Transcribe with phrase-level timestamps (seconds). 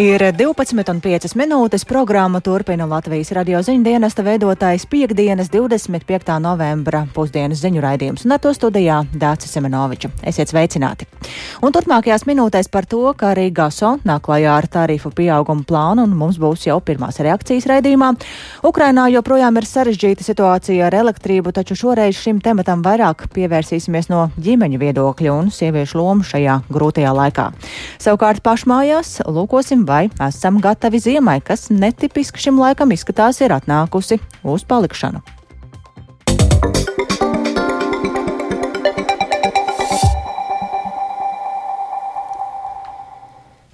[0.00, 1.82] Ir 12,5 minūtes.
[1.84, 6.38] Programma turpina Latvijas radio ziņu dienesta veidotājs piekdienas 25.
[6.40, 8.24] novembra pusdienas ziņu raidījums.
[8.24, 10.08] Un ar to studijā Dācis Semenoviča.
[10.24, 11.04] Esiet sveicināti!
[11.60, 16.16] Un turpmākajās minūtēs par to, ka arī GASO nāk klajā ar tarifu pieauguma plānu, un
[16.16, 18.14] mums būs jau pirmās reakcijas raidījumā.
[18.64, 24.80] Ukrainā joprojām ir sarežģīta situācija ar elektrību, taču šoreiz šim tematam vairāk pievērsīsimies no ģimeņu
[24.80, 27.50] viedokļa un sieviešu lomu šajā grūtajā laikā.
[28.00, 34.66] Savukārt pašmājās lūkosim vai esam gatavi ziemai, kas netipiski šim laikam izskatās ir atnākusi uz
[34.70, 35.22] palikšanu.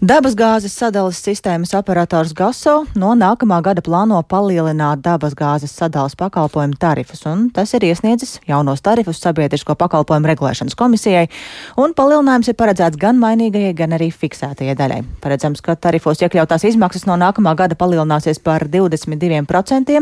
[0.06, 7.48] Dabasgāzes sadales sistēmas operators GASO no nākamā gada plāno palielināt dabasgāzes sadales pakalpojumu tarifus, un
[7.50, 11.24] tas ir iesniedzis jaunos tarifus sabiedrisko pakalpojumu regulēšanas komisijai,
[11.82, 15.00] un palielinājums ir paredzēts gan mainīgajai, gan arī fiksētajai daļai.
[15.24, 19.98] Paredzams, ka tarifos iekļautās izmaksas no nākamā gada palielināsies par 22%.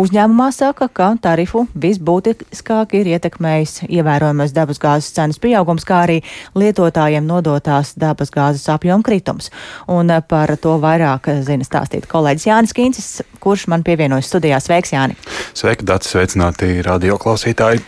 [0.00, 6.22] Uzņēmumā saka, ka tarifu visbūtiskāk ir ietekmējis ievērojamais dabasgāzes cenas pieaugums, kā arī
[6.56, 9.50] lietotājiem nodotās dabasgāzes apjoma kritums jautājums.
[9.88, 14.60] Un eh, par to vairāk zina stāstīt kolēģis Jānis Kīncis, kurš man pievienojas studijā.
[14.60, 15.16] Sveiks, Jāni!
[15.54, 16.10] Sveiki, Dārts!
[16.12, 17.82] Sveicināti radio klausītāji!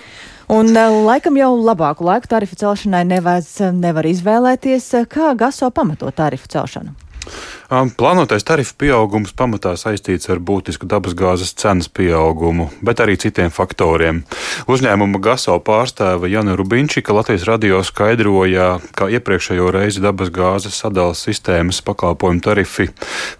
[0.49, 5.07] Un eh, laikam jau labāku laiku tarifu celšanai nevaz, nevar izvēlēties.
[5.09, 7.04] Kā GASO pamato tarifu celšanu?
[7.75, 14.21] Plānotais tarifu pieaugums pamatā saistīts ar būtisku dabasgāzes cenas pieaugumu, bet arī citiem faktoriem.
[14.71, 22.45] Uzņēmuma GASO pārstāve Jana Rubinčika Latvijas radio skaidroja, ka iepriekšējo reizi dabasgāzes sadalas sistēmas pakalpojumu
[22.45, 22.91] tarifi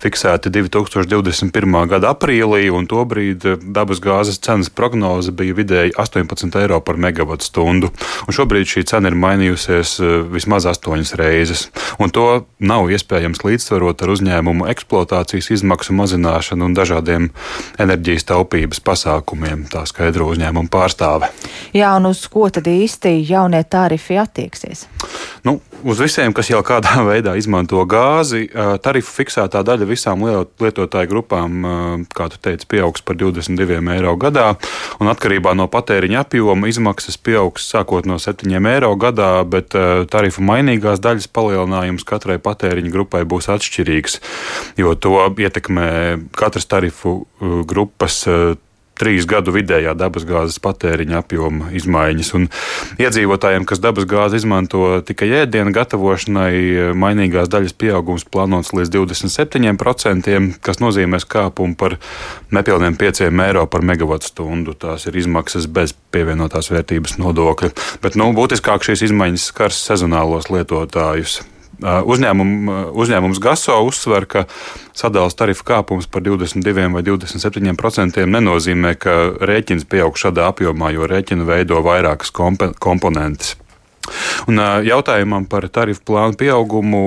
[0.03, 1.79] fiksēti 2021.
[1.93, 3.45] gada aprīlī, un tobrīd
[3.77, 7.93] dabasgāzes cenas prognoze bija vidēji 18 eiro par megawatu stundu.
[8.25, 9.99] Un šobrīd šī cena ir mainījusies
[10.33, 11.69] vismaz astoņas reizes,
[12.01, 17.31] un to nav iespējams līdzsvarot ar uzņēmumu eksploatācijas izmaksu mazināšanu un dažādiem
[17.83, 21.31] enerģijas taupības pasākumiem, tā skaidro uzņēmumu pārstāve.
[21.75, 24.87] Jā, un uz ko tad īsti jaunie tarifi attieksies?
[25.45, 28.47] Nu, uz visiem, kas jau kādā veidā izmanto gāzi,
[28.85, 31.67] tarifu fiksētā daļa visām lietotāju grupām,
[32.15, 34.55] kā tu teici, pieaugs par 22 eiro gadā,
[35.03, 39.77] un atkarībā no patēriņa apjoma izmaksas pieaugs sākot no 7 eiro gadā, bet
[40.11, 43.64] tarifu mainīgās daļas palielinājums katrai patēriņa grupai būs atšķirīgs,
[44.81, 45.89] jo to ietekmē
[46.37, 47.23] katras tarifu
[47.69, 48.23] grupas
[48.99, 52.31] trīs gadu vidējā dabasgāzes patēriņa apjoma izmaiņas.
[52.39, 52.47] Un
[53.03, 61.27] iedzīvotājiem, kas dabasgāzi izmanto tikai ēdienu gatavošanai, mainīgās daļas pieaugums plānots līdz 27%, kas nozīmēs
[61.31, 61.99] kāpumu par
[62.55, 64.77] nepilniem 5 eiro par megawatu stundu.
[64.79, 67.75] Tās ir izmaksas bez pievienotās vērtības nodokļa.
[68.05, 71.43] Bet nu, būtiskāk šīs izmaiņas skars sezonālos lietotājus.
[71.83, 72.51] Uzņēmum,
[72.95, 74.45] uzņēmums GASO uzsver, ka
[74.95, 81.49] sadalījuma tarifu kāpums par 22 vai 27% nenozīmē, ka rēķins pieaug šādā apjomā, jo rēķinu
[81.49, 83.57] veido vairākas komponentes.
[84.51, 87.05] Un jautājumam par tarifu plānu pieaugumu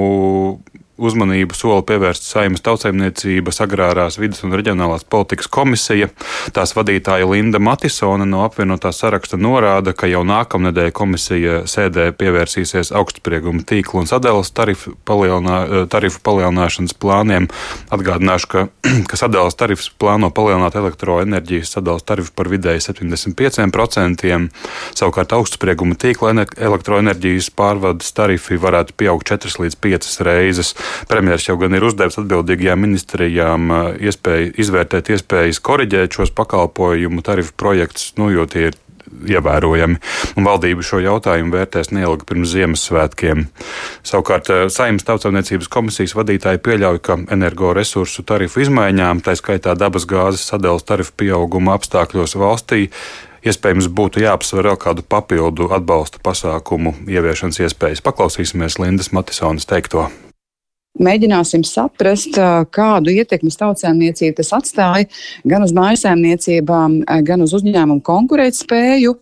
[0.98, 6.10] uzmanību sola pievērst Saimas tautsēmniecības, agrārās vidas un reģionālās politikas komisija.
[6.54, 13.66] Tās vadītāja Linda Matisona no apvienotā saraksta norāda, ka jau nākamnedēļ komisija sēdē pievērsīsies augstsprieguma
[13.68, 17.50] tīklu un sadales tarifu, palielinā, tarifu palielināšanas plāniem.
[17.94, 18.66] Atgādināšu, ka,
[19.10, 24.34] ka sadales tarifs plāno palielināt elektroenerģijas sadales tarifu par vidēji 75%,
[24.98, 30.74] savukārt augstsprieguma tīkla elektroenerģijas pārvades tarifi varētu pieaugt 4 līdz 5 reizes.
[31.10, 33.72] Premjerministrs jau gan ir uzdevis atbildīgajām ministrijām
[34.02, 38.78] iespēju izvērtēt iespējas koriģēt šos pakalpojumu tarifu projektus, nu, jo tie ir
[39.28, 40.00] ievērojami.
[40.38, 43.46] Un valdība šo jautājumu vērtēs neilgi pirms Ziemassvētkiem.
[44.08, 50.86] Savukārt Saimnes tautsāvniecības komisijas vadītāji pieļauj, ka energoresursu tarifu izmaiņām, tā skaitā dabas gāzes sadales
[50.88, 52.88] tarifu pieauguma apstākļos valstī,
[53.48, 58.06] iespējams būtu jāapsver vēl kādu papildu atbalsta pasākumu ieviešanas iespējas.
[58.06, 60.10] Paklausīsimies Lindas Matisonas teikto.
[60.98, 62.38] Mēģināsim saprast,
[62.74, 65.06] kādu ietekmi tautsēmniecība tas atstāja
[65.46, 69.14] gan uz mājasēmniecībām, gan uz uzņēmumu konkurētspēju.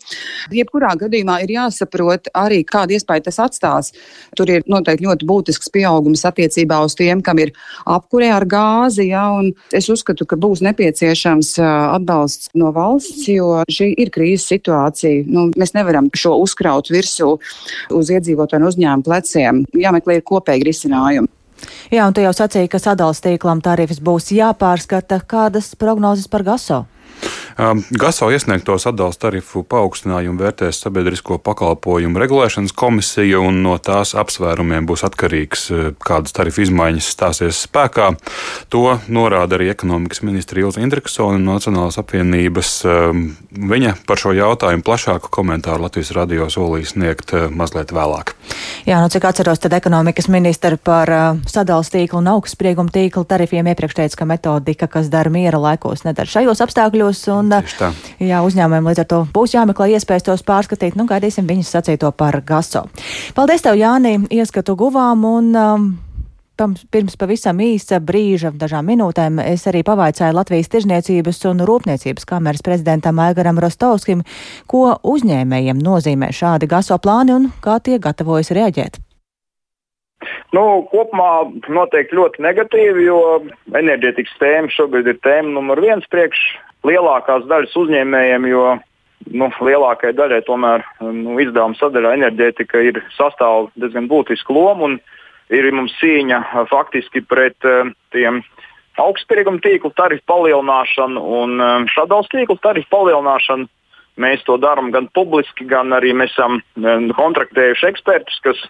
[0.55, 3.91] Jebkurā gadījumā ir jāsaprot arī, kādu iespēju tas atstās.
[4.39, 7.51] Tur ir noteikti ļoti būtisks pieaugums attiecībā uz tiem, kam ir
[7.83, 9.09] apkurē ar gāzi.
[9.11, 9.27] Ja,
[9.75, 15.25] es uzskatu, ka būs nepieciešams atbalsts no valsts, jo šī ir krīzes situācija.
[15.27, 17.35] Nu, mēs nevaram šo uzkraut virsū
[17.95, 19.65] uz iedzīvotāju un uzņēmumu pleciem.
[19.75, 21.31] Jāmeklē kopīgi risinājumi.
[21.93, 25.21] Jā, un tu jau sacīji, ka sadalījuma tīklam tarifs būs jāpārskata.
[25.27, 26.85] Kādas prognozes par gaso?
[27.55, 34.83] Um, GASO iesniegtos atbalsta tarifu paaugstinājumu vērtēs sabiedrisko pakalpojumu regulēšanas komisija, un no tās apsvērumiem
[34.89, 38.09] būs atkarīgs, uh, kādas tarifu izmaiņas stāsies spēkā.
[38.75, 42.73] To norāda arī ekonomikas ministra Ilza Indriksona no Nacionālās apvienības.
[42.91, 43.23] Um,
[43.55, 48.35] viņa par šo jautājumu plašāku komentāru Latvijas radio solīs sniegt uh, mazliet vēlāk.
[48.85, 53.71] Jā, nu cik atceros, tad ekonomikas ministra par uh, sadals tīklu un augstsprieguma tīklu tarifiem
[53.71, 57.04] iepriekš teica, ka metodika, kas dara miera laikos, nedara šajos apstākļos.
[57.31, 60.97] Un, Un, jā, uzņēmumiem līdz ar to būs jāmeklē iespējas tos pārskatīt.
[60.99, 62.85] Nu, gaidīsim viņas sacīto par gaso.
[63.37, 65.53] Paldies tev, Jāni, ieskatu guvām un.
[65.55, 65.93] Um,
[66.55, 73.19] Pirms pavisam īsa brīža, dažām minūtēm, es arī pavaicāju Latvijas Tirzniecības un Rūpniecības kameras prezidentam
[73.19, 74.21] Aigaram Rostovskim,
[74.71, 79.01] ko uzņēmējiem nozīmē šādi gaso plāni un kā tie gatavojas reaģēt.
[80.55, 80.63] Nu,
[80.93, 81.31] kopumā
[81.75, 83.19] noteikti ļoti negatīvi, jo
[83.75, 86.45] enerģētikas tēma šobrīd ir tēma numur viens priekš
[86.85, 88.65] lielākās daļas uzņēmējiem, jo
[89.31, 94.97] nu, lielākajai daļai tomēr nu, izdevuma sadaļā enerģētika ir sastāv diezgan būtiska loma un
[95.53, 96.41] ir mums cīņa
[96.71, 97.57] faktiski pret
[98.15, 98.41] tiem
[99.01, 103.67] augstsprieguma tīklu tarifu palielināšanu un šādos tīklu tarifu palielināšanu.
[104.15, 106.61] Mēs to darām gan publiski, gan arī mēs esam
[107.17, 108.61] kontraktējuši ekspertus, kas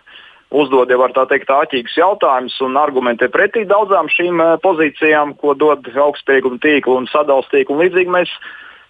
[0.61, 6.61] uzdod jau tā teikt āķīgus jautājumus un argumentē pretī daudzām šīm pozīcijām, ko dod augstsprieguma
[6.63, 7.79] tīkla un sadalījuma tīkla.
[7.83, 8.31] Līdzīgi mēs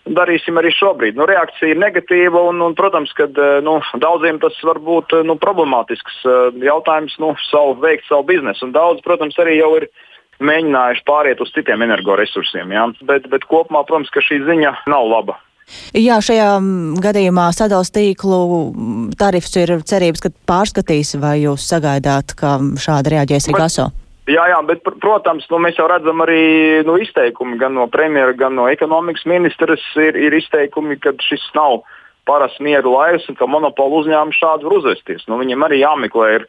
[0.05, 1.17] darīsim arī šobrīd.
[1.17, 3.27] Nu, reakcija ir negatīva, un, un protams, ka
[3.65, 6.21] nu, daudziem tas var būt nu, problemātisks
[6.61, 8.67] jautājums, nu, savu, veikt savu biznesu.
[8.67, 9.89] Un daudz, protams, arī jau ir
[10.45, 12.73] mēģinājuši pāriet uz citiem energoresursiem.
[12.75, 12.85] Ja?
[13.07, 15.39] Bet, bet kopumā, protams, šī ziņa nav laba.
[15.97, 18.39] Jā, šajā mm, gadījumā sadalījuma tīklu
[19.19, 23.87] tarifs ir cerības, ka pārskatīs, vai jūs sagaidāt, ka šādi reaģēs arī GASO?
[24.25, 28.55] Jā, jā, bet, protams, nu, mēs jau redzam arī nu, izteikumi gan no premjera, gan
[28.57, 29.83] no ekonomikas ministras.
[30.01, 31.83] Ir, ir izteikumi, ka šis nav
[32.25, 35.27] parasts mieru laiks un ka monopolu uzņēmumi šādi var uzvesties.
[35.29, 36.39] Nu, viņiem arī jāmeklē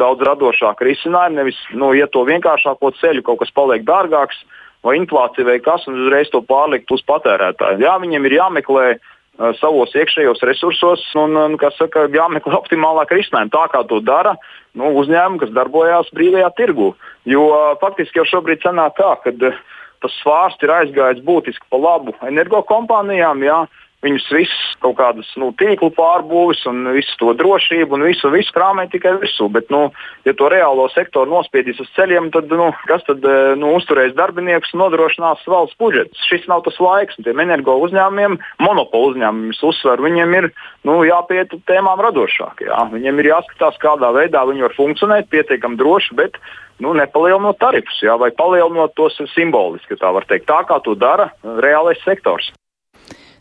[0.00, 4.40] daudz radošāki risinājumi, nevis nu, iet to vienkāršāko ceļu, kaut kas paliek dārgāks
[4.86, 7.82] vai inflācija vai kas, un uzreiz to pārlikt uz patērētāju.
[7.84, 13.54] Jā, viņiem ir jāmeklē uh, savos iekšējos resursos un, un saka, jāmeklē optimālāk risinājumi.
[13.54, 14.36] Tā kā to dara
[14.78, 16.92] nu, uzņēmumi, kas darbojās brīvajā tirgu.
[17.28, 19.64] Jo uh, faktiski jau šobrīd sanāk tā, ka uh,
[20.04, 23.42] tas svārsts ir aizgājis būtiski pa labu energokompānijām.
[23.46, 23.64] Jā,
[24.04, 28.84] Viņus visus kaut kādas nu, tīklu pārbūves un visu to drošību un visu, visu krāmē
[28.92, 29.48] tikai virsū.
[29.52, 29.86] Bet, nu,
[30.28, 34.74] ja to reālo sektoru nospiedīs uz ceļiem, tad nu, kas tad eh, nu, uzturēs darbiniekus
[34.76, 36.12] un nodrošinās valsts budžetu?
[36.28, 37.16] Šis nav tas laiks.
[37.24, 40.50] Tiem energo uzņēmumiem, monopolu uzņēmumiem, uzsver, viņiem ir
[40.86, 42.66] nu, jāpiet tēmām radošāk.
[42.68, 42.84] Jā.
[42.92, 46.36] Viņiem ir jāskatās, kādā veidā viņi var funkcionēt pietiekami droši, bet
[46.84, 51.30] nu, nepalielinot tarifus, jā, vai palielinot tos simboliski, tā var teikt, tā kā to dara
[51.42, 52.52] reālais sektors.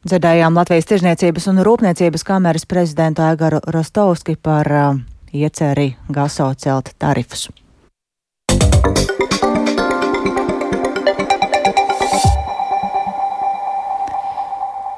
[0.06, 5.00] Dzirdējām Latvijas Tirzniecības un Rūpniecības kameras prezidentu Aigaru Rostovski par uh,
[5.34, 7.48] ieceri gaso celt tarifus.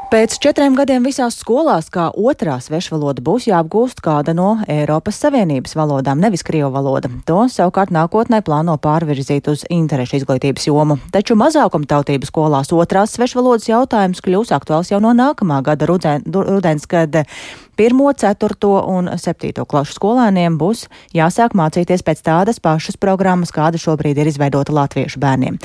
[0.08, 6.22] Pēc četriem gadiem visās skolās kā otrā svešvaloda būs jāapgūst kāda no Eiropas Savienības valodām,
[6.24, 7.12] nevis Krievu valoda.
[7.28, 10.96] To savukārt nākotnē plāno pārvirzīt uz interešu izglītības jomu.
[11.12, 17.26] Taču mazākumtautību skolās otrās svešvalodas jautājums kļūs aktuāls jau no nākamā gada rudens, kad
[17.78, 24.18] 1, 4 un 7 klašu skolēniem būs jāsāk mācīties pēc tādas pašas programmas, kāda šobrīd
[24.18, 25.62] ir izveidota latviešu bērniem.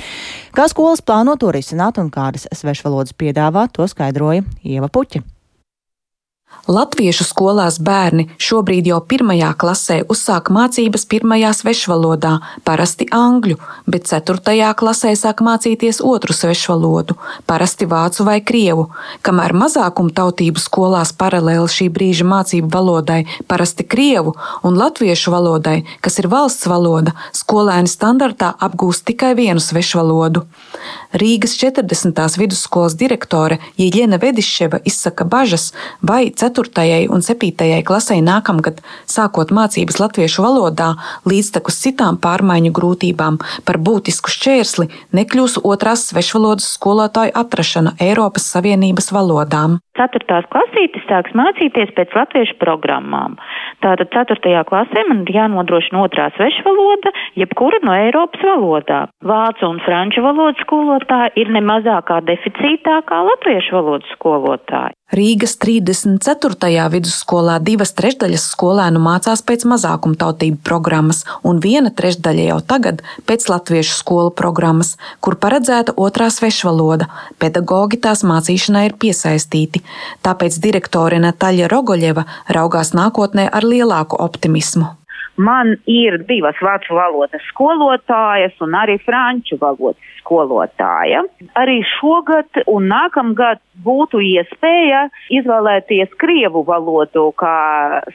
[0.52, 5.24] Kā skolas plāno to risināt un kādas svešvalodas piedāvā, to skaidroja Ieva Puķa.
[6.70, 13.56] Latviešu skolās bērni šobrīd jau pirmajā klasē uzsāk mācības pirmajā svešvalodā, parasti angļu,
[13.90, 17.16] bet ceturtajā klasē sāk mācīties otru svešvalodu,
[17.50, 18.86] parasti vācu vai krievu,
[19.26, 26.22] kamēr mazākumu tautību skolās paralēli šī brīža mācību valodai, parasti krievu un latviešu valodai, kas
[26.22, 30.46] ir valsts valoda, skolēni standartā apgūst tikai vienu svešvalodu.
[31.12, 32.16] Rīgas 40.
[32.40, 36.86] vidusskolas direktore Jēļena Vediševa izsaka bažas, vai 4.
[37.12, 37.82] un 7.
[37.84, 40.94] klasē nākamgad sākot mācības latviešu valodā
[41.28, 43.36] līdztekus citām pārmaiņu grūtībām
[43.68, 49.82] par būtisku šķērsli nekļūs otrās svešvalodas skolotāju atrašana Eiropas Savienības valodām.
[49.98, 50.38] 4.
[50.52, 53.36] klasītis sāks mācīties pēc latviešu programmām.
[53.84, 54.62] Tātad 4.
[54.68, 59.02] klasē man ir jānodrošina otrā svešvaloda, jebkura no Eiropas valodā.
[59.32, 64.96] Vācu un franču valodas skolotāji ir nemazākā deficītā kā latviešu valodas skolotāji.
[65.12, 66.86] Rīgas 34.
[66.88, 73.98] vidusskolā divas trešdaļas skolēnu mācās pēc mazākumtautību programmas, un viena trešdaļa jau tagad pēc latviešu
[73.98, 77.10] skolu programmas, kur paredzēta otrā svešvaloda.
[77.44, 79.84] Pedagoģi tās mācīšanai ir piesaistīti,
[80.24, 82.24] tāpēc direktore Nataļa Rogoļeva
[82.56, 84.94] raugās nākotnē ar lielāku optimismu.
[85.36, 91.22] Man ir divas vācu valodas skolotājas un arī franču valodas skolotāja.
[91.58, 97.56] Arī šogad un nākamgad būtu iespēja izvēlēties krievu valodu kā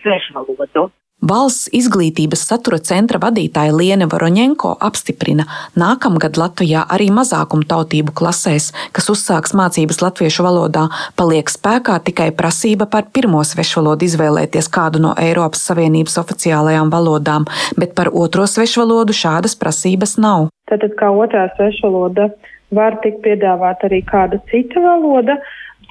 [0.03, 0.89] svešvalodu.
[1.27, 5.43] Valsts izglītības satura centra vadītāja Liene Varoņenko apstiprina,
[5.75, 10.86] nākamgad Latvijā arī mazākumtautību klasēs, kas uzsāks mācības latviešu valodā,
[11.19, 17.98] paliek spēkā tikai prasība par pirmo svešvalodu izvēlēties kādu no Eiropas Savienības oficiālajām valodām, bet
[17.98, 20.48] par otro svešvalodu šādas prasības nav.
[20.72, 22.29] Tātad kā otrā svešvaloda
[22.77, 25.41] var tikt piedāvāt arī kāda cita valoda,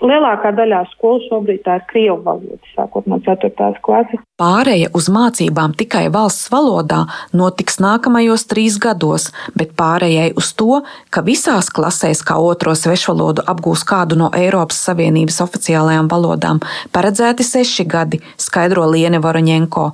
[0.05, 3.49] Lielākā daļā skolu šobrīd tā ir krievu valoda, sākot no 4.
[3.81, 4.21] klases.
[4.37, 11.23] Pārēja uz mācībām tikai valsts valodā notiks nākamajos trīs gados, bet pārējai uz to, ka
[11.25, 16.61] visās klasēs kā otro svešvalodu apgūs kādu no Eiropas Savienības oficiālajām valodām,
[16.93, 19.87] paredzēti seši gadi, skaidro Liene Voroņenko.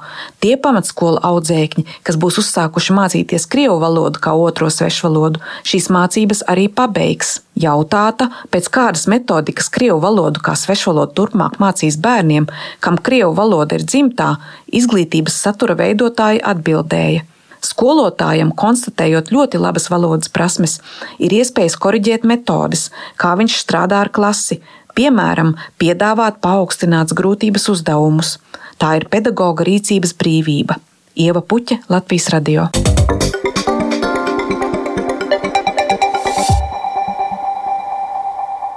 [0.43, 6.67] Tie pamatskolu audzēkņi, kas būs uzsākuši mācīties krievu valodu kā otro svešvalodu, šīs mācības arī
[6.67, 7.39] pabeigs.
[7.53, 12.47] Jautāta, pēc kādas metodikas krievu valodu kā svešvalodu turpmāk mācīs bērniem,
[12.81, 14.37] kam krievu valoda ir dzimtā,
[14.73, 17.27] izglītības satura veidotāji atbildēja.
[17.63, 20.81] Skolotājam, konstatējot ļoti labas valodas prasmes,
[21.23, 22.89] ir iespējas korģēt metodes,
[23.21, 24.59] kā viņš strādā ar klasi,
[24.99, 28.39] piemēram, piedāvāt paaugstināts grūtības uzdevumus.
[28.83, 30.81] Tā ir pedagoga rīcības brīvība.
[31.15, 32.67] Ieva Puķa, Latvijas radio.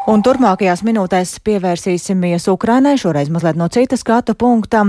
[0.06, 4.84] Un turpmākajās minūtēs pievērsīsimies Ukrainai, šoreiz mazliet no citas skatu punkta.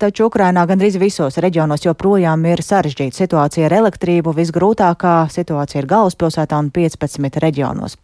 [0.00, 4.34] Taču Ukrainā gandrīz visos reģionos joprojām ir sarežģīta situācija ar elektrību.
[4.34, 7.94] Visgrūtākā situācija ir galvaspilsētā un 15 reģionos.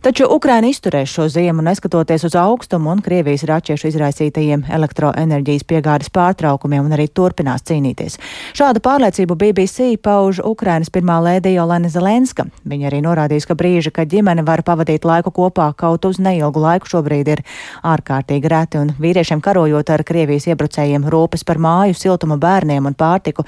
[0.00, 6.86] Taču Ukraina izturēs šo ziemu, neskatoties uz augstumu un Krievijas raķešu izraisītajiem elektroenerģijas piegādes pārtraukumiem,
[6.88, 8.16] un arī turpinās cīnīties.
[8.56, 12.46] Šādu pārliecību BBC pauž Ukrainas pirmā lēdija Olena Zelenska.
[12.72, 16.88] Viņa arī norādījis, ka brīži, kad ģimene var pavadīt laiku kopā kaut uz neilgu laiku,
[16.94, 17.44] šobrīd ir
[17.84, 23.44] ārkārtīgi reti, un vīriešiem karojot ar Krievijas iebrucējiem rūpes par māju, siltumu bērniem un pārtiku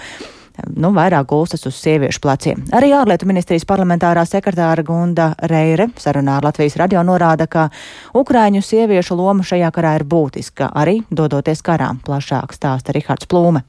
[0.77, 2.63] nu, vairāk gulstas uz sieviešu pleciem.
[2.77, 7.69] Arī ārlietu ministrijas parlamentārā sekretāra Gunda Reire sarunā ar Latvijas radio norāda, ka
[8.15, 11.93] Ukraiņu sieviešu loma šajā karā ir būtiska, arī dodoties karā.
[12.07, 13.65] Plašāk stāsta Rihards Plūme.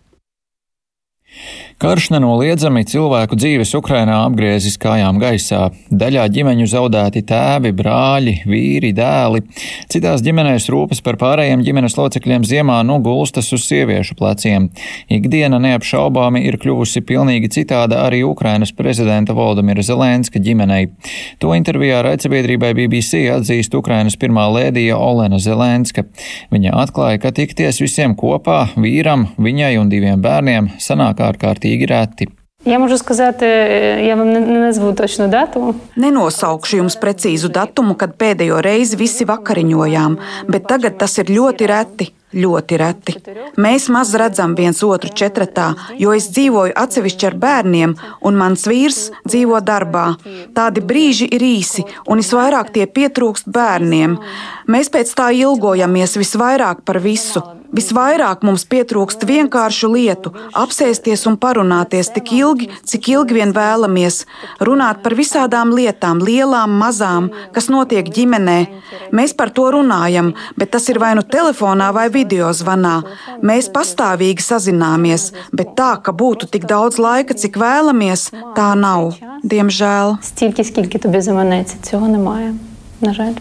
[1.82, 5.66] Karš nenoliedzami cilvēku dzīves Ukrainā apgriezis kājām gaisā.
[5.92, 9.42] Daļā ģimeņu zaudēti tēvi, brāļi, vīri, dēli.
[9.92, 14.70] Citās ģimenēs rūpes par pārējiem ģimenes locekļiem ziemā nu gulstas uz sieviešu pleciem.
[15.12, 20.92] Ikdiena neapšaubāmi ir kļuvusi pilnīgi citāda arī Ukrainas prezidenta Valdemira Zelenska ģimenei.
[21.44, 26.06] To intervijā raidsabiedrībai BBC atzīst Ukrainas pirmā lēdija Olena Zelenska.
[26.54, 32.29] Viņa atklāja, ka tikties visiem kopā, vīram, viņai un diviem bērniem, sanāk ārkārtīgi reti.
[32.65, 33.47] Я можу сказати,
[34.07, 35.75] я вам не назву точну дату.
[35.97, 40.17] Nenosaukšu jums precīzu datumu, kad pēdējo reizi visi vakariņojām,
[40.51, 42.09] bet tagad tas ir ļoti reti.
[42.35, 43.15] Ļoti reti.
[43.57, 48.99] Mēs maz redzam viens otru četratā, jo es dzīvoju atsevišķi ar bērniem, un mans vīrs
[49.25, 50.19] dzīvo darbā.
[50.53, 54.19] Tādi brīži ir īsi, un visvairāk tie pietrūkst bērniem.
[54.69, 57.41] Mēs pēc tā ilgojamies visvairāk par visu.
[57.73, 64.25] Visvairāk mums pietrūkst vienkāršu lietu - apsēsties un parunāties tik ilgi, cik ilgi vien vēlamies,
[64.61, 68.59] runāt par visādām lietām, lielām, mazām, kas notiek ģimenē.
[69.13, 73.03] Mēs par to runājam, bet tas ir vai nu telefonā vai video zvanā.
[73.43, 79.15] Mēs pastāvīgi sazināmies, bet tā, ka būtu tik daudz laika, cik vēlamies, tā nav.
[79.45, 80.19] Diemžēl.
[80.23, 82.55] Стільки, скільки тобі заманеться, цього немає.
[83.02, 83.34] Nažēl.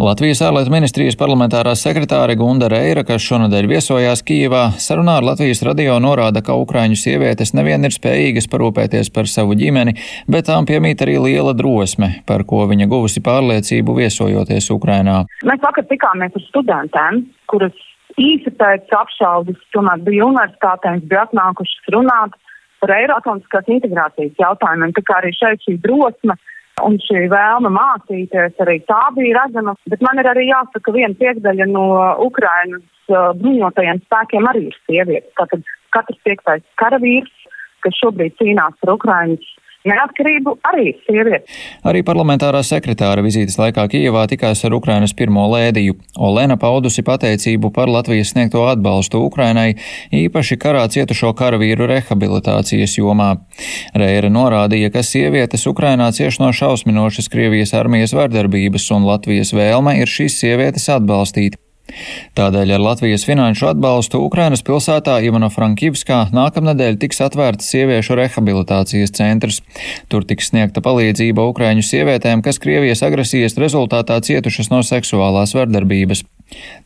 [0.00, 5.98] Latvijas ārlietu ministrijas parlamentārā sekretāre Gunda Reira, kas šonadēļ viesojās Kīvā, sarunā ar Latvijas radio
[6.02, 9.94] norāda, ka ukraiņu sievietes nevien ir spējīgas parūpēties par savu ģimeni,
[10.26, 15.22] bet tām piemīt arī liela drosme, par ko viņa guvusi pārliecību viesojoties Ukrainā.
[15.46, 17.76] Mēs vakar tikāmies ar studentēm, kuras
[18.18, 22.36] īsi pēc apšaudas tomēr bija universitātēm, bija atnākušas runāt
[22.80, 26.36] par Eiropas integrācijas jautājumiem, tā kā arī šeit šī drosme
[26.86, 29.76] un šī vēlme mācīties arī tā bija redzama.
[29.92, 31.84] Bet man ir arī jāsaka, ka viena piekdaļa no
[32.26, 35.32] Ukrainas uh, bruņotajiem spēkiem arī ir sievietes.
[35.38, 37.32] Tātad katrs piektais karavīrs,
[37.84, 39.46] kas šobrīd cīnās par Ukrainas
[39.88, 41.60] neatkarību arī sievietes.
[41.86, 45.96] Arī parlamentārā sekretāra vizītes laikā Kijevā tikās ar Ukrainas pirmo lēdiju.
[46.18, 49.74] Olena paudusi pateicību par Latvijas sniegto atbalstu Ukrainai,
[50.12, 53.30] īpaši karā cietušo karavīru rehabilitācijas jomā.
[53.94, 60.10] Reira norādīja, ka sievietes Ukrainā cieš no šausminošas Krievijas armijas vardarbības un Latvijas vēlme ir
[60.10, 61.58] šīs sievietes atbalstīt.
[62.38, 69.60] Tādēļ ar Latvijas finanšu atbalstu Ukrainas pilsētā Ivano-Frankivskā nākamnedēļ tiks atvērts sieviešu rehabilitācijas centrs.
[70.10, 76.24] Tur tiks sniegta palīdzība Ukraiņu sievietēm, kas Krievijas agresijas rezultātā cietušas no seksuālās vardarbības.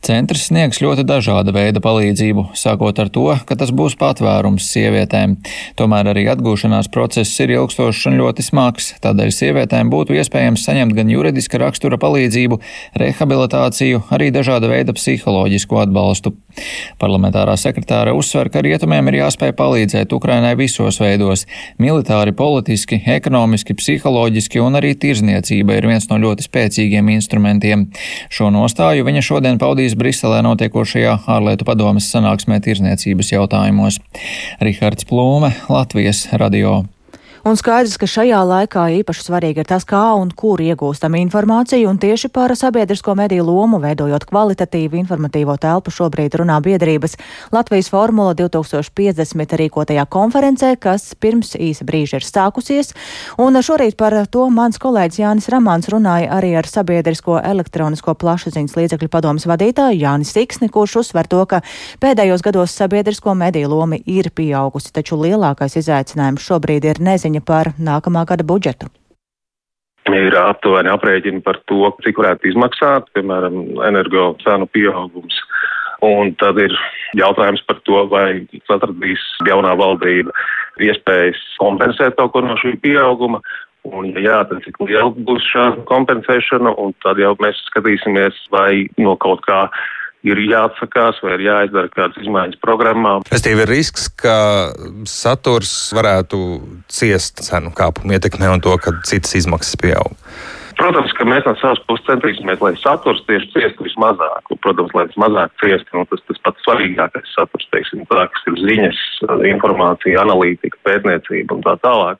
[0.05, 5.37] Centrs sniegs ļoti dažāda veida palīdzību, sākot ar to, ka tas būs patvērums sievietēm.
[5.79, 11.09] Tomēr arī atgūšanās process ir ilgstošs un ļoti smags, tādēļ sievietēm būtu iespējams saņemt gan
[11.09, 12.59] juridiska rakstura palīdzību,
[13.01, 16.35] rehabilitāciju, arī dažāda veida psiholoģisku atbalstu.
[17.01, 21.45] Parlamentārā sekretāra uzsver, ka rietumiem ir jāspēj palīdzēt Ukrainai visos veidos-
[21.83, 27.87] militāri, politiski, ekonomiski, psiholoģiski un arī tirzniecība ir viens no ļoti spēcīgiem instrumentiem.
[28.29, 34.01] Šo nostāju viņa šodien paudīs Briselē notiekošajā ārlietu padomes sanāksmē tirzniecības jautājumos.
[34.63, 36.83] Rihards Plūme, Latvijas radio.
[37.45, 41.99] Un skaidrs, ka šajā laikā īpaši svarīgi ir tas, kā un kur iegūstam informāciju, un
[42.01, 47.13] tieši par sabiedrisko mediju lomu veidojot kvalitatīvu informatīvo telpu šobrīd runā biedrības
[47.53, 52.95] Latvijas Formula 2050 rīkotajā konferencē, kas pirms īsa brīža ir sākusies.
[53.37, 59.11] Un šorīt par to mans kolēģis Jānis Ramāns runāja arī ar sabiedrisko elektronisko plašsaziņas līdzekļu
[59.13, 61.61] padomas vadītāju Jānis Siksni, kurš uzsver to, ka
[62.01, 67.73] pēdējos gados sabiedrisko mediju loma ir pieaugusi, taču lielākais izaicinājums šobrīd ir neziņa ziņa par
[67.77, 68.87] nākamā gada budžetu?
[70.05, 75.35] Ir aptuveni aprēķini par to, cik varētu izmaksāt, piemēram, energo cenu pieaugums.
[76.03, 76.71] Un tad ir
[77.17, 80.31] jautājums par to, vai atradīs jaunā valdība
[80.77, 83.41] iespējas kompensēt kaut ko no šī pieauguma.
[83.85, 88.87] Un, ja jā, tad cik liela būs šāda kompensēšana, un tad jau mēs skatīsimies, vai
[88.97, 89.69] no kaut kā
[90.25, 93.17] ir jāatsakās vai ir jāizdara kādas izmaiņas programmā.
[93.31, 94.35] Restīvi ir risks, ka
[95.09, 96.41] saturs varētu
[96.91, 100.15] ciest cenu kāpumu ietekmē un to, ka citas izmaksas pieaug.
[100.75, 104.49] Protams, ka mēs no savas puses centīsimies, lai saturs tieši ciestu vismazāk.
[104.51, 108.49] Un, protams, lai tas mazāk ciestu, nu, tas tas pats svarīgākais saturs, teiksim, tā, kas
[108.51, 108.99] ir ziņas,
[109.53, 112.19] informācija, analītika, pētniecība un tā tālāk.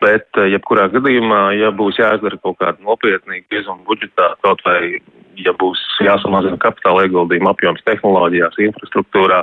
[0.00, 5.00] Bet, eh, jebkurā gadījumā, ja būs jāizdara kaut kāda nopietnīga iezuma budžetā, kaut vai
[5.40, 9.42] ja būs jāsamazina kapitāla ieguldījuma apjoms tehnoloģijās, infrastruktūrā,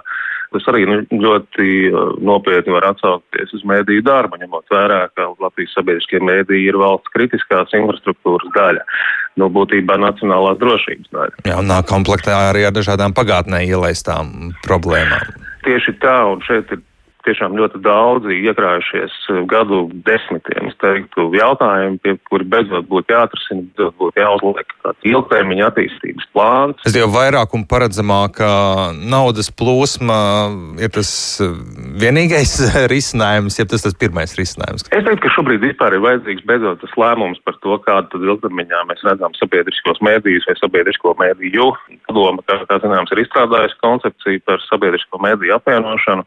[0.53, 5.75] tas arī nu, ļoti uh, nopietni var atsaukties uz mēdīju darbu, ņemot vērā, ka Latvijas
[5.75, 8.85] sabiedriskie mēdīji ir valsts kritiskās infrastruktūras daļa.
[9.37, 11.41] Nu, būtībā nacionālās drošības daļa.
[11.45, 15.35] Jā, un nāk komplektā arī ar dažādām pagātnē ielaistām problēmām.
[15.67, 16.81] Tieši tā, un šeit ir
[17.27, 23.65] tiešām ļoti daudzi iekrājušies eh, gadu desmitiem, es teiktu, jautājumi, pie kuri beidzot būtu jāatrisina,
[23.67, 26.87] beidzot būtu jāuzliek tāds ilgtermiņa attīstības plāns.
[26.87, 28.41] Es jau vairāk un paredzamāk,
[28.97, 30.19] naudas plūsma
[30.81, 31.11] ir tas
[31.43, 31.53] eh,
[32.03, 32.55] vienīgais
[32.93, 34.87] risinājums, ja tas tas pirmais risinājums.
[34.91, 38.83] Es teiktu, ka šobrīd vispār ir vajadzīgs beidzot tas lēmums par to, kādu tad ilgtermiņā
[38.89, 41.69] mēs redzam sabiedriskos mēdījus vai sabiedrisko mēdīju.
[42.07, 46.25] Padoma, kā, kā zināms, ir izstrādājusi koncepciju par sabiedrisko mēdīju apvienošanu.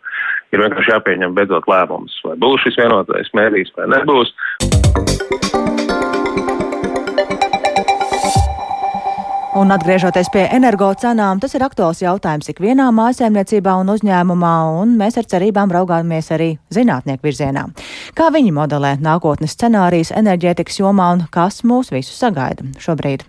[0.50, 4.34] Ir vienkārši jāpieņem beidzot lēmums, vai būs šis vienotais mērījis vai nebūs.
[9.50, 15.16] Un atgriežoties pie energo cenām, tas ir aktuāls jautājums ikvienā mājasēmniecībā un uzņēmumā, un mēs
[15.18, 17.64] ar cerībām raugāmies arī zinātnieku virzienā.
[18.14, 23.24] Kā viņi modelē nākotnes scenārijas enerģētikas jomā un kas mūs visus sagaida šobrīd?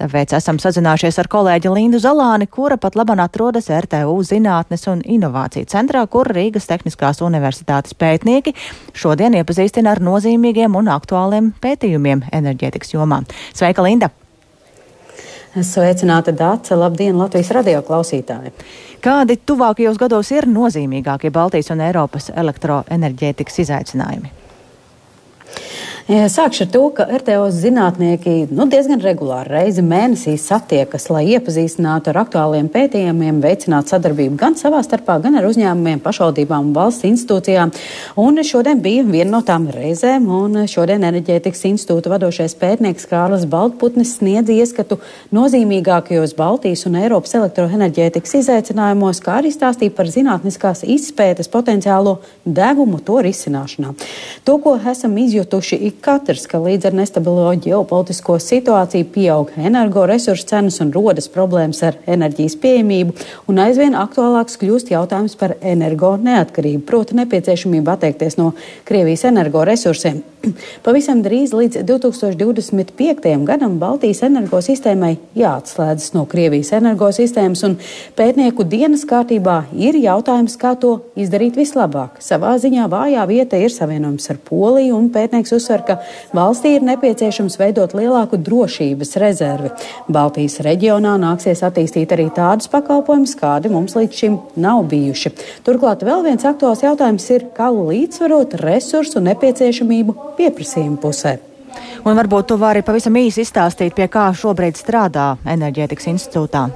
[0.00, 5.68] Tāpēc esam sazinājušies ar kolēģi Lindu Zalāni, kura pat labāk atrodas RTU Zinātnes un Inovāciju
[5.68, 8.54] centrā, kur Rīgas Tehniskās universitātes pētnieki
[8.96, 13.20] šodien iepazīstina ar nozīmīgiem un aktuāliem pētījumiem enerģētikas jomā.
[13.52, 14.08] Sveika, Linda!
[15.56, 18.52] Sveicināta Dāca, labdien, Latvijas radio klausītāji!
[19.00, 24.34] Kādi tuvākajos gados ir nozīmīgākie Baltijas un Eiropas elektroenerģētikas izaicinājumi?
[26.08, 32.18] Sākšu ar to, ka RTO zinātnieki nu, diezgan regulāri reizi mēnesī satiekas, lai iepazīstinātu ar
[32.22, 37.74] aktuāliem pētījumiem, veicinātu sadarbību gan savā starpā, gan ar uzņēmumiem, pašvaldībām un valsts institūcijām.
[38.24, 44.14] Un šodien bija viena no tām reizēm, un šodien enerģētikas institūta vadošais pētnieks Kārlis Baltputnis
[44.16, 44.96] sniedz ieskatu
[45.36, 52.16] nozīmīgākajos Baltijas un Eiropas elektroenerģētikas izaicinājumos, kā arī stāstīja par zinātniskās izpētes potenciālo
[52.48, 53.92] devumu to risināšanā.
[54.48, 60.80] To, ko esam izjutuši ik katrs, ka līdz ar nestabilo ģeopolitisko situāciju pieaug energoresursu cenas
[60.84, 63.14] un rodas problēmas ar enerģijas pieejamību,
[63.50, 68.52] un aizvien aktuālāks kļūst jautājums par energo neatkarību, proti nepieciešamību atteikties no
[68.88, 70.22] Krievijas energoresursiem.
[70.86, 73.30] Pavisam drīz līdz 2025.
[73.48, 77.76] gadam Baltijas energosistēmai jāatslēdzas no Krievijas energosistēmas, un
[78.18, 82.20] pētnieku dienas kārtībā ir jautājums, kā to izdarīt vislabāk.
[82.24, 85.98] Savā ziņā vājā vieta ir savienojums ar Poliju, un pētnieks uzsver, ka
[86.36, 89.72] valstī ir nepieciešams veidot lielāku drošības rezervi.
[90.12, 95.34] Baltijas reģionā nāksies attīstīt arī tādus pakalpojumus, kādi mums līdz šim nav bijuši.
[95.66, 101.38] Turklāt vēl viens aktuāls jautājums ir, kā līdzsvarot resursu nepieciešamību pieprasījuma pusē.
[102.06, 106.68] Un varbūt tu vari pavisam īsi izstāstīt, pie kā šobrīd strādā Enerģētikas institūtā.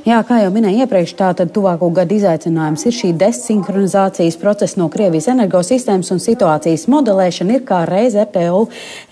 [0.00, 5.26] Jā, kā jau minēju iepriekš, tātad tuvāko gadu izaicinājums ir šī desinhronizācijas procesa no Krievijas
[5.28, 8.62] energosistēmas un situācijas modelēšana ir kā reiz RTO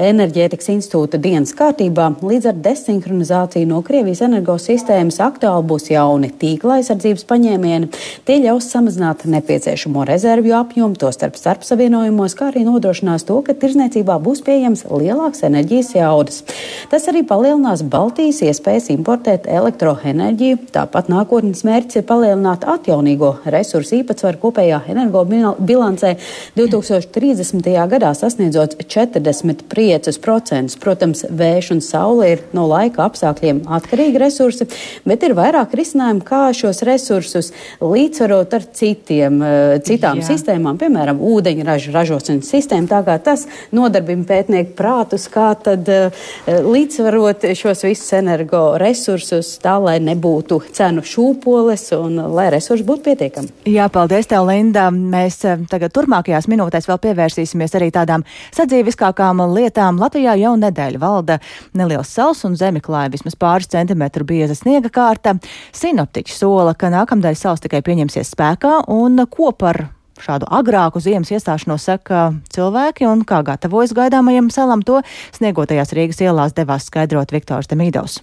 [0.00, 2.06] enerģētikas institūta dienas kārtībā.
[2.24, 7.90] Līdz ar desinhronizāciju no Krievijas energosistēmas aktuāli būs jauni tīkla aizsardzības paņēmieni.
[8.24, 14.16] Tie ļaus samazināt nepieciešamo rezervju apjomu, to starp starpsavienojumos, kā arī nodrošinās to, ka tirzniecībā
[14.24, 16.40] būs pieejams lielāks enerģijas jaudas.
[16.88, 24.38] Tas arī palielinās Baltijas iespējas importēt elektroenerģiju Tāpat nākotnes mērķis ir palielināt atjaunīgo resursu īpatsvaru
[24.38, 26.12] kopējā energobilancē
[26.54, 27.66] 2030.
[27.90, 30.76] gadā sasniedzot 45%.
[30.78, 34.68] Protams, vējš un saule ir no laika apstākļiem atkarīgi resursi,
[35.08, 37.50] bet ir vairāk risinājumu, kā šos resursus
[37.82, 40.28] līdzsvarot ar citiem, eh, citām Jā.
[40.30, 42.86] sistēmām, piemēram, ūdeņraža ražošanas sistēmu.
[42.92, 46.14] Tā kā tas nodarbina pētnieku prātus, kā tad uh,
[46.46, 53.50] līdzsvarot šos visus energoresursus tā, lai nebūtu cenu šūpoles un lai resursi būtu pietiekami.
[53.70, 54.88] Jā, paldies tev, Linda.
[54.94, 58.24] Mēs eh, tagad turpmākajās minūtēs vēl pievērsīsimies arī tādām
[58.56, 60.00] sadzīviskākām lietām.
[60.00, 61.38] Latvijā jau nedēļa valda
[61.78, 65.36] neliels sals un zemi klāja vismaz pāris centimetru bieza sniega kārta.
[65.76, 69.88] Sinoptiķi sola, ka nākamdēļ sals tikai pieņemsies spēkā un ko par
[70.22, 75.02] šādu agrāku ziemas iestāšanos saka cilvēki un kā gatavojas gaidāmajam salam to
[75.38, 78.22] sniegotajās Rīgas ielās devās skaidrot Viktors Demīdovs.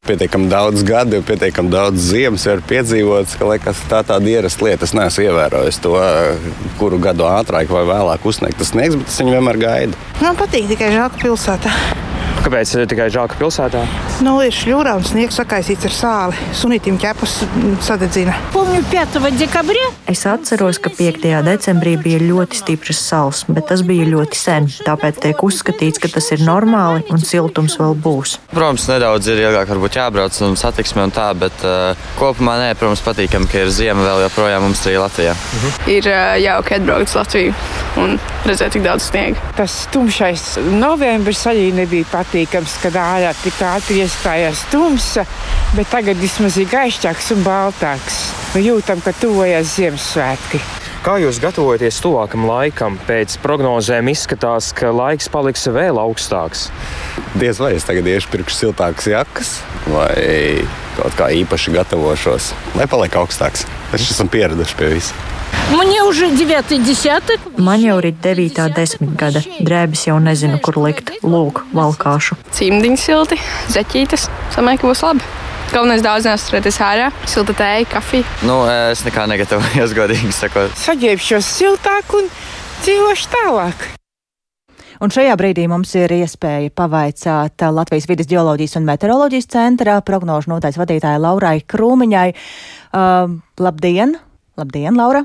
[0.00, 4.88] Pietiekami daudz gadu, pietiekami daudz ziemas ir piedzīvots, ka liekas, tā tāda ierasta lieta.
[4.88, 5.92] Es neesmu ievērojis to,
[6.80, 10.04] kuru gadu ātrāk vai vēlāk uzsniegt tas sniegs, bet es viņu vienmēr gaidu.
[10.24, 11.74] Man patīk tikai žāka pilsētā.
[12.40, 13.82] Kāpēc eh, tikai žāka pilsētā?
[14.24, 16.46] Nu, ir šļūrā un sniegs sakaisīts ar sāli.
[16.56, 18.32] Sunītam ķepas mm, sadedzina.
[20.10, 21.26] Es atceros, ka 5.
[21.44, 24.70] decembrī bija ļoti stipras saules, bet tas bija ļoti sen.
[24.86, 28.38] Tāpēc tiek uzskatīts, ka tas ir normāli un siltums vēl būs.
[28.54, 33.02] Protams, nedaudz ir ilgāk varbūt jābrauc un satiksme un tā, bet uh, kopumā nē, protams,
[33.02, 35.34] patīkami, ka ir ziema vēl joprojām mums arī Latvijā.
[35.34, 35.90] Mhm.
[35.90, 37.54] Ir uh, jauki atbraukt uz Latviju
[37.98, 39.40] un redzēt tik daudz sniega.
[39.56, 45.24] Tas tumšais novembris arī nebija pat patīkams, kad ārā tik ātri iestājās tumsa,
[45.74, 48.20] bet tagad vismaz ir gaišāks un baltāks.
[48.60, 50.60] Jūtam, ka tuvojas Ziemassvētki.
[51.00, 52.98] Kā jūs gatavojaties tuvākam laikam?
[53.08, 56.66] Pēc prognozēm izskatās, ka laiks paliks vēl augstāks.
[57.40, 59.54] Diez vai es tagad iešu pirkšu siltākas jakas
[59.88, 60.60] vai
[60.98, 63.64] kaut kā īpaši gatavošos, lai paliek augstāks.
[63.96, 65.16] Es esmu pieraduši pie visa.
[65.72, 67.48] Man jau ir 9, 10.
[67.64, 69.40] Man jau ir 9, 10 gada.
[69.56, 71.14] Drēbes jau nezinu, kur likt.
[71.24, 72.36] Lūk, valkāšu.
[72.58, 73.40] Cimdiņas silti,
[73.72, 74.28] zeķītes.
[74.52, 75.24] Samēķi būs labi.
[75.70, 78.26] Galvenais daudz neuzturēties ārā, silta tēja, kafija.
[78.42, 78.56] Nu,
[78.90, 80.72] es nekā negatavojos, godīgi sakot.
[80.80, 82.26] Saģērbšos siltāk un
[82.82, 83.84] dzīvošu tālāk.
[84.98, 90.74] Un šajā brīdī mums ir iespēja pavaicāt Latvijas vidas geoloģijas un meteoroloģijas centra prognožu notais
[90.80, 92.26] vadītāja Laurai Krūmiņai.
[92.90, 94.18] Uh, labdien!
[94.58, 95.22] Labdien, Laura!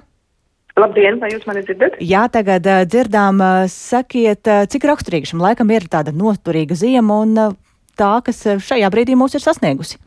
[0.77, 1.97] Labdien, vai jūs mani dzirdat?
[2.05, 7.23] Jā, tagad uh, dzirdām, uh, sakiet, uh, cik raksturīga šim laikam ir tāda noturīga ziema
[7.25, 7.61] un uh,
[7.97, 9.97] tā, kas šajā brīdī mūs ir sasniegusi.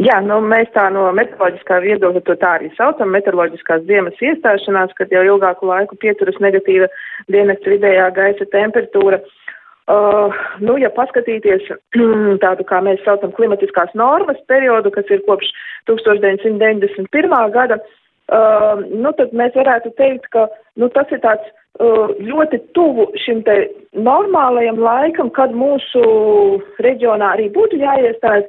[0.00, 5.12] Jā, nu, mēs tā no meteoroloģiskā viedokļa to tā arī saucam, meteoroloģiskās ziemas iestāšanās, kad
[5.12, 6.88] jau ilgāku laiku pieturas negatīva
[7.28, 9.20] dienas vidējā gaisa temperatūra.
[9.92, 11.66] Uh, nu, ja paskatīties
[12.44, 15.50] tādu, kā mēs saucam, klimatiskās normas periodu, kas ir kopš
[15.90, 17.52] 1991.
[17.52, 17.76] gada,
[18.32, 20.46] uh, nu, tad mēs varētu teikt, ka
[20.80, 21.44] nu, tas ir tāds
[21.82, 23.58] uh, ļoti tuvu šim te
[23.92, 26.06] normālajam laikam, kad mūsu
[26.80, 28.48] reģionā arī būtu jāiestājas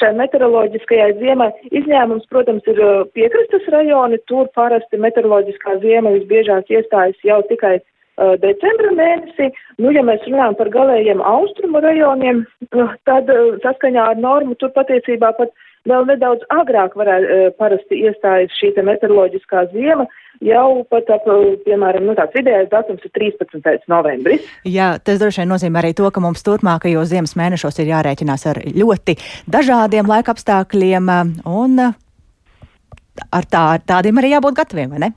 [0.00, 1.50] šai meteoroloģiskajai ziemai.
[1.70, 8.36] Izņēmums, protams, ir uh, piekrastes rajoni, tur parasti meteoroloģiskā ziema visbiežāk iestājas jau tikai uh,
[8.42, 9.50] decembra mēnesī.
[9.78, 14.72] Nu, ja mēs runājam par galējiem austrumu rajoniem, uh, tad uh, saskaņā ar normu tur
[14.76, 15.52] patiesībā pat
[15.88, 20.04] vēl nedaudz agrāk varētu parasti iestājas šī meteoroloģiskā ziema.
[20.40, 21.26] Jau pat, ap,
[21.66, 23.82] piemēram, nu, tāds vidējais datums ir 13.
[23.92, 24.46] novembris.
[24.64, 28.62] Jā, tas droši vien nozīmē arī to, ka mums turpmākajos ziemas mēnešos ir jārēķinās ar
[28.64, 29.18] ļoti
[29.52, 31.12] dažādiem laika apstākļiem,
[31.44, 35.12] un ar tā, tādiem arī jābūt gataviem, vai ne?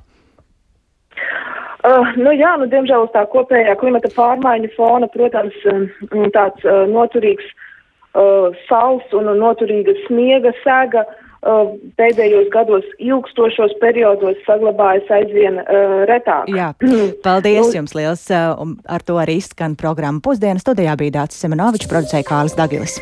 [1.84, 5.88] Uh, nu jā, nu, diemžēl uz tā kopējā klimata pārmaiņu fona, protams, um,
[6.36, 11.23] tāds uh, noturīgs uh, sals un noturīga sniega sēga uh,
[12.00, 16.52] pēdējos gados ilgstošos periodos saglabājas aizvien uh, retāk.
[16.54, 16.72] Jā,
[17.28, 21.44] paldies nu, jums liels, uh, un ar to arī izskan programma pusdienas studijā bija Dācis
[21.44, 23.00] Semenovičs, producēja Kālis Dagilis.